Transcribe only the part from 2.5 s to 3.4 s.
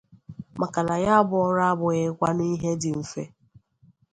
ihe dị mfe.